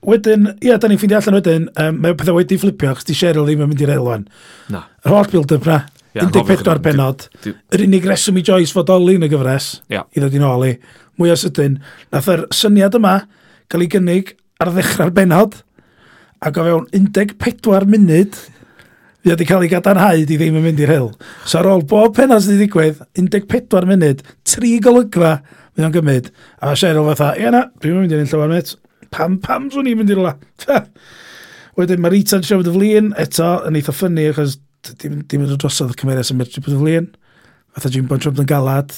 [0.07, 3.45] wedyn, ia, da ni'n ffeindio allan wedyn, um, mae pethau wedi fflipio, chos di Cheryl
[3.49, 4.27] ddim yn mynd i'r elwan.
[4.73, 4.87] Na.
[5.05, 5.83] Yr holl build-up na,
[6.17, 7.27] yeah, 14 benod.
[7.45, 10.09] Yr unig reswm i Joyce fod oli yn y gyfres, yeah.
[10.17, 10.73] i ddod i'n oli,
[11.21, 11.77] mwy o sydyn.
[12.15, 13.19] Nath yr syniad yma
[13.71, 15.61] gael ei gynnig ar ddechrau'r benod,
[16.41, 18.41] ac o fewn 14 munud,
[19.21, 21.11] fi wedi cael ei gadarnhau di ddim yn mynd i'r hyl.
[21.45, 25.43] So ar ôl bob penod sydd wedi digwydd, 14 munud, tri golygfa,
[25.81, 26.27] Fydd o'n gymryd.
[26.61, 28.75] A mae Cheryl fatha, ie na, dwi'n mynd i'n llawer met.
[29.15, 30.35] Pam, pam swn i'n mynd i'r la?
[31.81, 34.59] Wedyn mae Rita'n siarad y flin, eto, yn eitha ffynnu, achos
[35.01, 37.09] dim, dim yn drosodd y cymeriad sy'n medru bod y flin.
[37.73, 38.93] Fatha Jim Bon Trump yn galad.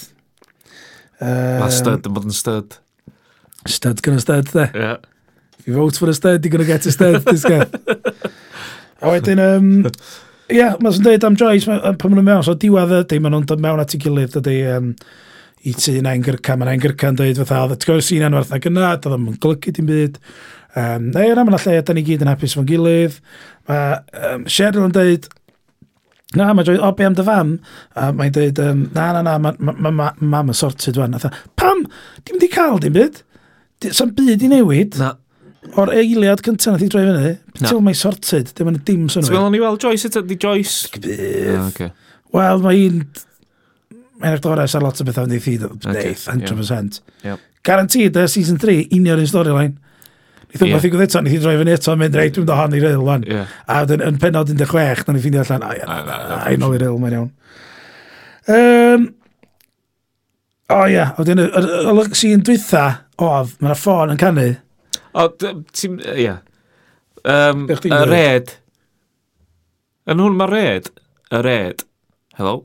[1.23, 2.77] Uh, mae stud yn bod yn stud.
[3.71, 4.67] Stud gonna stud, de.
[4.75, 4.99] Yeah.
[5.61, 7.63] If you vote for a stud, you're gonna get a stud, this guy.
[7.63, 9.75] a wedyn, um,
[10.51, 13.39] ia, yeah, mae'n dweud am Joyce, pan maen nhw'n mewn, so diwedd y dim maen
[13.39, 14.97] nhw'n dod mewn at ei gilydd, dydy, um,
[15.69, 18.27] i tu na ein gyrca, mae'n na ein gyrca'n dweud fatha, oedd ti'n gwybod sy'n
[18.27, 20.19] anwerth na gyna, doedd ddim yn golygu dim byd.
[20.73, 23.21] Um, neu yna, mae'n lle, da ni gyd yn hapus fo'n gilydd.
[23.71, 25.29] Mae um, Cheryl yn dweud,
[26.39, 27.57] na, mae dweud, o, be am dy fam?
[27.95, 31.15] A mae'n dweud, um, na, na, na, mae ma, ma, ma, mam yn sorted fan.
[31.19, 31.85] Atha, pam?
[32.27, 33.23] Dim di cael dim byd?
[33.93, 34.99] Sa'n byd i newid?
[35.03, 35.15] Na.
[35.79, 39.29] O'r eiliad cyntaf nath i droi fyny, till mae sorted, dim yn dim synwyr.
[39.29, 40.25] Ti'n meddwl ni weld Joyce eto?
[40.27, 40.91] Di Joyce?
[40.97, 41.85] Bydd.
[41.87, 41.93] Ah,
[42.33, 43.05] Wel, mae un
[44.23, 45.57] Mae'n actorau sy'n lot o bethau yn deithi,
[45.91, 47.01] neith, 100%.
[47.27, 47.49] Yep.
[47.67, 49.73] Garantid, y season 3, union yn storyline.
[50.53, 50.77] Nid yeah.
[50.77, 52.83] beth i gwybod eto, nid i droi fyny eto, mynd reit, dwi'n dod hon i
[52.83, 53.25] ryl wan.
[53.27, 53.51] Yeah.
[53.67, 55.99] A wedyn, yn penod 16, na ni ffeindio allan, a ia,
[56.37, 57.31] a i nôl i ryl, mae'n iawn.
[58.53, 59.07] Um,
[60.77, 62.85] o ia, a wedyn, y olyg sy'n dwytha,
[63.19, 64.49] oedd, mae'na ffôn yn canu.
[65.19, 66.37] O, ti'n, ie.
[67.27, 68.55] Um, y red.
[70.11, 70.93] Yn hwn mae red.
[71.33, 71.87] Y red.
[72.39, 72.61] Hello?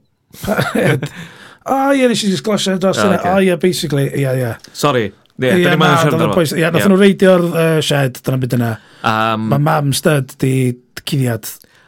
[0.75, 1.09] red.
[1.67, 4.57] oh yeah, nes i just glosio dros yna, oh yeah, basically, yeah, yeah.
[4.73, 8.57] Sorry, Ie, yeah, dyna ma'n siarad o'r Ie, nath nhw reidio'r uh, shed, dyna byd
[8.57, 8.73] yna.
[9.05, 10.53] Um, Mae mam stud di
[11.03, 11.45] cuddiad.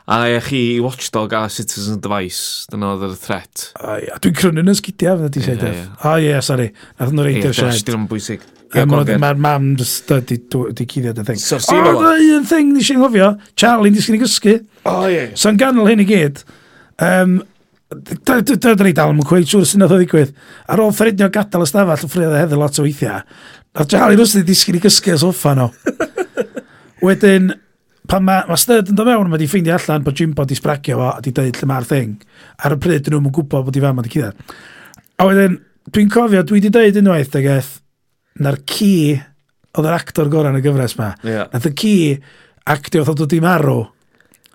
[0.09, 3.67] A e chi i Watchdog a Citizen Device, dyna oedd yr threat.
[3.81, 5.65] A dwi'n crynu yn ysgidia, fydd ydi shed.
[6.05, 6.69] O ie, sori,
[7.01, 7.73] nath nhw reidio'r shed.
[7.73, 8.45] Ie, dyn nhw'n bwysig.
[8.69, 11.41] Mae'r mam stud di cuddiad y thing.
[11.41, 14.59] O, dyna un thing nes i'n ngofio, Charlie, nes gen i gysgu.
[14.89, 15.31] O ie.
[15.37, 16.43] So'n ganol hyn i gyd,
[17.05, 17.39] um,
[17.89, 20.35] Dyna ni dal yn cweud siŵr sy'n oedd o ddigwydd.
[20.69, 23.23] Ar ôl ffrindio gadael y stafell, yn ffrindio heddau lot o weithiau.
[23.73, 25.71] A Charlie Rwsty disgyn i gysgu y soffa no.
[27.05, 27.49] Wedyn,
[28.09, 30.99] pan mae ma Styd yn dod mewn, mae wedi ffeindio allan bod Jimbo wedi sbragio
[31.01, 32.15] fo a wedi dweud lle mae'r thing.
[32.61, 34.57] Ar y pryd, dyn nhw'n gwybod bod i fam wedi cydda.
[35.17, 35.57] A wedyn,
[35.89, 37.75] dwi'n cofio, dwi wedi dweud unwaith, degeth,
[38.45, 41.15] na'r ci oedd yr actor gorau yn y gyfres ma.
[41.25, 41.49] Yeah.
[41.53, 41.95] Nath y ci
[42.69, 43.87] actio oedd o dod i marw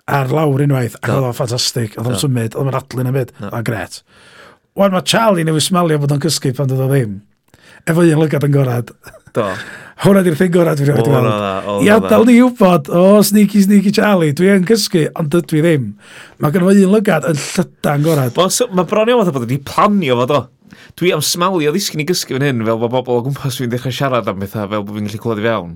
[0.05, 3.31] ar lawr unwaith, ac oedd o'n ffantastig, oedd o'n symud, oedd o'n adlu'n na byd,
[3.39, 4.01] oedd o'n gret.
[4.77, 7.21] Wan mae Charlie newid smalio bod o'n cysgu pan dod o ddim.
[7.89, 8.91] Efo un lygad yn gorad.
[9.35, 9.47] Do.
[10.03, 11.85] Hwna di'r thing gorad fi'n rhaid i weld.
[11.85, 15.85] I adael ni wybod, o, sneaky, sneaky Charlie, dwi yn cysgu, ond dydw i ddim.
[16.43, 18.35] Mae gen i un lygad yn llydan gorad.
[18.75, 20.41] Mae bron iawn bod wedi planio fo do.
[20.99, 23.95] Dwi am smalio ddisgyn i gysgu fan hyn fel bod bobl o gwmpas fi'n dechrau
[23.95, 25.73] siarad am bethau fel bod fi'n gallu clywed i fewn.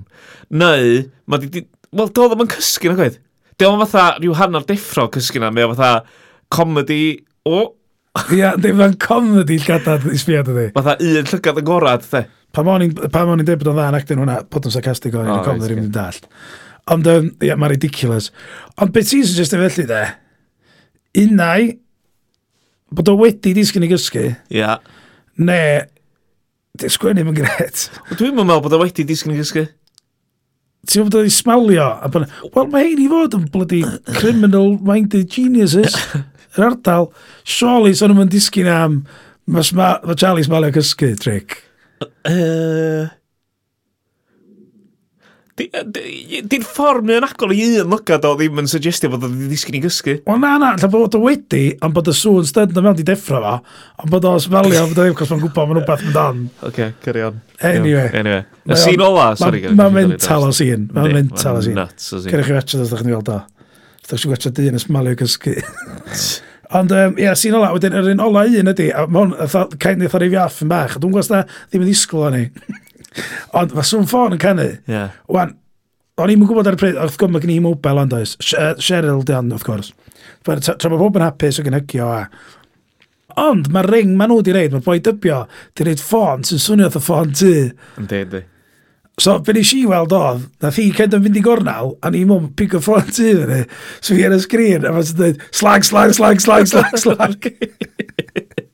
[0.60, 1.64] Neu, mae di...
[1.96, 3.16] Wel, do, ddim yn cysgu na gwaith.
[3.60, 6.20] Dwi'n fatha rhyw hanner deffro cysgu na, mae mae'n fatha
[6.54, 7.74] comedy, o,
[8.34, 10.64] Ia, ddim yn comedy llgadad i sbiad ydi.
[10.74, 12.24] Fatha un llygad yn gorad, the.
[12.50, 15.44] Pa mo'n i'n dweud bod o'n dda yn actin hwnna, bod yn sarcastig o'n i'n
[15.46, 16.26] comedy rhywun yn dallt.
[16.90, 18.32] Ond, um, yeah, mae'n ridiculous.
[18.82, 20.00] Ond beth ti'n suggestio felly, de?
[21.22, 21.68] Unau,
[22.98, 24.24] bod o wedi disgyn i gysgu.
[24.56, 24.74] Ia.
[25.38, 25.60] Ne,
[26.82, 27.86] sgwennu mae'n gret.
[28.16, 29.68] Dwi'n meddwl bod o wedi disgyn i gysgu
[30.88, 33.82] ti'n fawr i smalio, a bod, wel mae hyn i fod yn bloody
[34.16, 35.96] criminal-minded geniuses,
[36.56, 37.10] yr ardal,
[37.44, 39.00] surely son nhw'n disgyn am,
[39.50, 41.58] mae ma, ma Charlie smalio cysgu, trick.
[42.24, 43.10] Uh,
[45.60, 49.82] Di'r ffordd mae'n agor i un lygad o ddim yn suggestio bod oedd ddisgyn i
[49.84, 50.16] gysgu.
[50.26, 53.06] Wel na, na, lle bod o wedi, ond bod y sŵn stedd na mewn di
[53.06, 53.54] deffro fa,
[54.00, 56.42] ond bod o smelio, bod o ddim cos mae'n gwybod ma'n rhywbeth yn dan.
[56.68, 57.40] Oce, cyrri on.
[57.60, 58.10] Anyway.
[58.20, 58.44] Anyway.
[58.70, 59.64] Y sîn ola, sori.
[59.68, 61.80] Mae'n mental o sîn, mae'n mental o sîn.
[62.28, 63.40] Cyrrwch i wetio os ydych chi'n gweld o.
[64.00, 65.58] Os ydych chi'n wetio dyn yn smelio gysgu.
[66.70, 69.32] Ond, um, ie, yeah, sy'n ola, wedyn yr un ola un ydy, a mae'n
[69.82, 72.44] kind of ar ei fiaff yn bach, a dwi'n gwybod ddim yn ddisgwyl o'n ei.
[73.58, 74.68] Ond mae Swn Ffôn yn canu.
[74.90, 75.16] Yeah.
[75.32, 75.56] Wan,
[76.20, 79.24] o'n i'n gwybod ar y pryd, wrth gwrs mae gen i mobile ond oes, Cheryl
[79.26, 79.92] di ond, wrth gwrs.
[80.46, 82.24] Tra mae pob yn hapus o gynhygio a...
[83.40, 85.44] Ond mae'r ring maen nhw wedi reid, mae'r boi dybio,
[85.78, 87.52] di reid ffôn sy'n swnio oedd y ffôn ty.
[88.00, 88.40] Ynddi, ynddi.
[89.20, 92.22] So, fe nes i weld oedd, nath hi cedd yn fynd i gornal, a ni
[92.28, 93.62] mwyn pick a ffôn ty fyny.
[94.00, 97.50] So fi ar y sgrin, a mae'n dweud, slag, slag, slag, slag, slag, slag.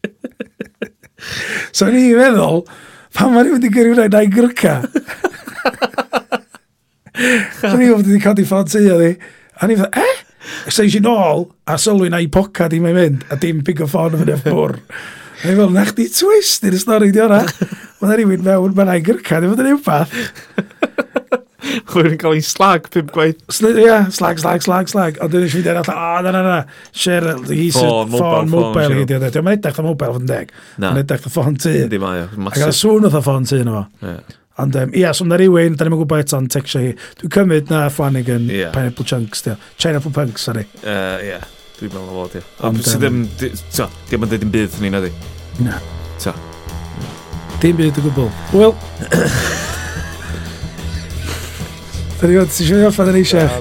[1.77, 2.63] so, ni meddwl,
[3.17, 4.79] Pan mae'n wedi gyrru rhaid na'i gyrca.
[7.17, 9.13] Rwy'n wedi wedi codi ffod sy'n i.
[9.57, 10.25] A ni'n fatha, eh?
[10.71, 14.15] Seis i'n ôl, a sylwi na'i poca di mae'n mynd, a dim pig o ffôn
[14.19, 14.77] yn fyny ffwr.
[14.77, 17.43] A ni'n fel, na chdi twist i'r stori di o'na.
[18.03, 20.13] Mae'n rhywun mewn, mae'n na'i gyrca, ddim yn rhywbeth.
[21.91, 23.43] Chwyr yn cael ei slag pum gwaith.
[23.61, 25.21] Ie, yeah, slag, slag, slag, slag.
[25.25, 26.89] Ond dyn nhw'n siarad allan, o, na, na, na.
[26.97, 29.39] Share, he said, ffôn, mobile, hi, diolch.
[29.43, 30.57] Mae'n edrych o mobile fod yn deg.
[30.83, 31.75] Mae'n edrych o ffôn ty.
[31.85, 32.65] Yndi mae, massive.
[32.65, 34.17] Ac oedd sŵn oedd o ffôn ty, yna fo.
[34.63, 36.95] Ond, um, ia, so na rhywun, da ni'n gwybod eto'n texio hi.
[37.21, 38.73] Dwi'n cymryd na Flanagan, yeah.
[38.73, 39.69] Pineapple Chunks, diolch.
[39.83, 40.65] Pineapple Punks, sorry.
[40.81, 41.45] Uh, yeah,
[41.77, 42.45] dwi'n meddwl o fod, ie.
[42.65, 43.23] Ond, sydd ddim,
[43.69, 45.13] so, ddim yn dweud yn bydd ni, na di?
[45.67, 45.81] Na.
[46.23, 46.33] So.
[47.61, 48.31] Dim byd o gwbl.
[48.57, 48.79] Wel...
[52.19, 53.59] Arrivederci, ci vediamo a fare i chef.